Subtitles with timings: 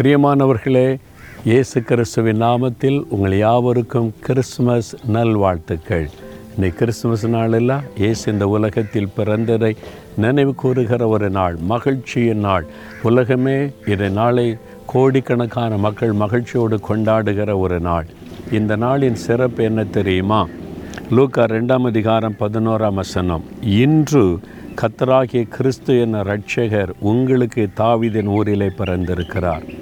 [0.00, 0.98] பிரியமானவர்களே
[1.44, 6.06] இயேசு கிறிஸ்துவின் நாமத்தில் உங்கள் யாவருக்கும் கிறிஸ்துமஸ் நல்வாழ்த்துக்கள்.
[6.54, 9.76] இன்னைக்கு கிறிஸ்துமஸ் நாளில் இயேசு இந்த உலகத்தில் பிறந்ததை
[10.16, 12.66] நினைவு கூறுகிற ஒரு நாள் மகிழ்ச்சியின் நாள்.
[13.02, 18.06] உலகமே இதை நாளை கோடிக்கணக்கான மக்கள் மகிழ்ச்சியோடு கொண்டாடுகிற ஒரு நாள்.
[18.52, 20.48] இந்த நாளின் சிறப்பு என்ன தெரியுமா?
[21.10, 23.44] லூக்கா ரெண்டாம் அதிகாரம் பதினோராம் வசனம்.
[23.62, 24.38] இன்று
[24.80, 29.79] கத்தராகிய கிறிஸ்து என ரட்சகர் உங்களுக்கு தாவீதின் ஊரிலே பிறந்திருக்கிறார்.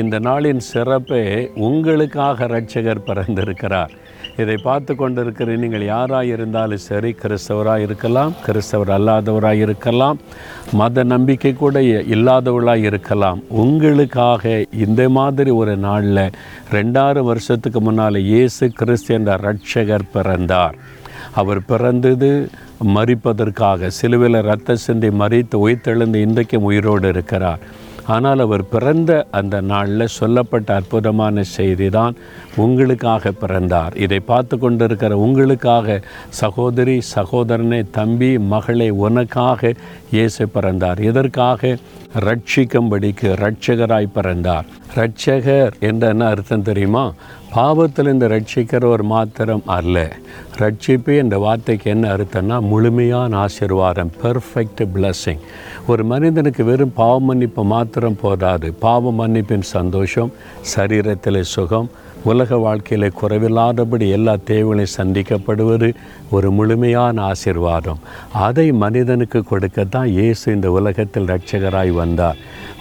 [0.00, 1.22] இந்த நாளின் சிறப்பே
[1.66, 3.92] உங்களுக்காக இரட்சகர் பிறந்திருக்கிறார்.
[4.42, 10.18] இதை பார்த்து கொண்டிருக்கிற நீங்கள் யாராக இருந்தாலும் சரி கிறிஸ்தவராக இருக்கலாம் கிறிஸ்தவர் அல்லாதவராக இருக்கலாம்
[10.80, 11.82] மத நம்பிக்கை கூட
[12.14, 13.38] இல்லாதவர்களாக இருக்கலாம்.
[13.64, 14.54] உங்களுக்காக
[14.86, 16.24] இந்த மாதிரி ஒரு நாளில்
[16.76, 20.76] ரெண்டாயிரம் வருஷத்துக்கு முன்னால் இயேசு கிறிஸ்து என்ற இரட்சகர் பிறந்தார்.
[21.40, 22.32] அவர் பிறந்தது
[22.96, 27.62] மறிப்பதற்காக சிலுவையில் ரத்த சிந்தி மறித்து உயிர்த்தெழுந்து இன்றைக்கும் உயிரோடு இருக்கிறார்.
[28.06, 32.14] ஆனால் அவர் பிறந்த அந்த நாளில் சொல்லப்பட்ட அற்புதமான செய்தி தான்
[32.56, 33.96] உங்களுக்காக பிறந்தார்.
[33.96, 39.72] இதை பார்த்து கொண்டிருக்கிற உங்களுக்காக சகோதரி சகோதரனே தம்பி மகளே உனக்காக
[40.10, 41.00] இயேசு பிறந்தார்.
[41.00, 41.76] இதற்காக
[42.14, 44.66] ரட்சிக்கும்படிக்கு ரட்சகராய் பிறந்தார்.
[44.96, 47.12] ரட்சகர் என்ற என்ன அர்த்தம் தெரியுமா?
[47.56, 49.96] பாவத்திலிருந்து ரட்சிக்கிறவர் மாத்திரம் அல்ல.
[50.58, 55.42] ரட்சிப்பு என்ற வார்த்தைக்கு என்ன அர்த்தம்னா முழுமையான ஆசீர்வாதம் பெர்ஃபெக்ட் பிளஸ்ஸிங்
[55.86, 58.72] ஒரு மனிதனுக்கு வெறும் பாவ மன்னிப்பு மாத்திரம் போதாது.
[58.72, 60.32] பாவ மன்னிப்பின் சந்தோஷம்
[60.76, 61.90] சரீரத்தில் சுகம்
[62.24, 65.94] உலக வாழ்க்கையில் குறைவில்லாதபடி எல்லா தேவைகளையும் சந்திக்கப்படுவது
[66.30, 68.00] ஒரு முழுமையான ஆசிர்வாதம்.
[68.32, 72.36] அதை மனிதனுக்கு கொடுக்கத்தான் இயேசு இந்த உலகத்தில் ரட்சகராய் வந்தார்.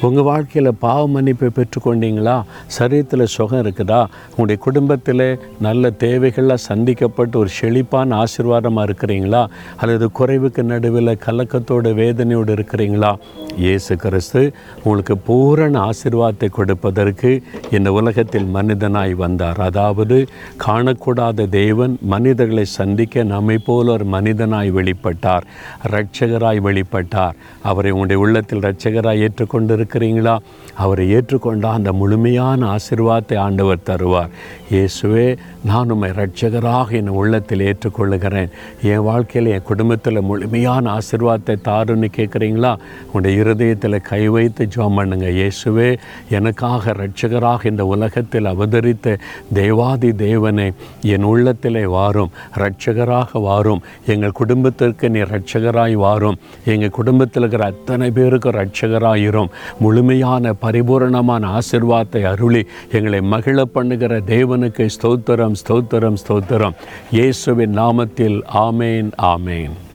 [0.06, 2.44] உங்கள் வாழ்க்கையில் பாவ மன்னிப்பை பெற்றுக்கொண்டீங்களா?
[2.78, 4.00] சரீரத்தில் சுகம் இருக்குதா?
[4.30, 9.48] உங்களுடைய குடும்பத்தில் நல்ல தேவைகளாக சந்திக்கப்பட்டு ஒரு செழிப்பான ஆசீர்வாதமாக இருக்கிறீங்களா?
[9.78, 13.12] அல்லது குறைவுக்கு நடுவில் கலக்கத்தோடு வேதனையோடு இருக்கிறீங்களா?
[13.58, 19.62] இயேசு கிறிஸ்து உங்களுக்கு பூரண ஆசிர்வாதத்தை கொடுப்பதற்கு இந்த உலகத்தில் மனிதனாய் வந்தார்.
[19.62, 20.28] அதாவது
[20.68, 25.48] காணக்கூடாத தேவன் மனிதர்களை சந்திக்க நம்மை போல ஒரு மனிதனாய் வெளிப்பட்டார்
[25.90, 27.38] இரட்சகராய் வெளிப்பட்டார்.
[27.62, 30.38] அவரை உங்களுடைய உள்ளத்தில் இரட்சகராய் ஏற்றுக்கொண்டு இருக்கிறீங்களா?
[30.74, 34.30] அவரை ஏற்றுக்கொண்டால் அந்த முழுமையான ஆசிர்வாதத்தை ஆண்டவர் தருவார்.
[34.72, 38.50] இயேசுவே நான் உம்மை ரட்சகராக என் உள்ளத்தில் ஏற்றுக்கொள்ளுகிறேன்.
[38.82, 45.28] என் வாழ்க்கையில் என் குடும்பத்தில் முழுமையான ஆசிர்வாதத்தை தாருன்னு கேட்குறீங்களா உங்களுடைய இருதயத்தில் கை வைத்து ஜோம் பண்ணுங்க.
[45.30, 45.98] இயேசுவே
[46.30, 49.18] எனக்காக ரட்சகராக இந்த உலகத்தில் அவதரித்த
[49.54, 50.72] தேவாதி தேவனை
[51.02, 52.32] என் உள்ளத்திலே வாரும்.
[52.56, 53.82] ரட்சகராக வாரும்.
[54.06, 56.38] எங்கள் குடும்பத்திற்கு நீ ரட்சகராய் வாரும்.
[56.66, 65.56] எங்கள் குடும்பத்தில் இருக்கிற அத்தனை பேருக்கு ரட்சகராயிரும் முழுமையான பரிபூரணமான ஆசிர்வாதத்தை அருளி எங்களை மகிழ பண்ணுகிற தேவனுக்கு ஸ்தோத்திரம்
[65.68, 66.76] ஸ்தோத்திரம் ஸ்தோத்திரம்.
[67.12, 69.92] இயேசுவின் நாமத்தில் ஆமேன் ஆமேன்.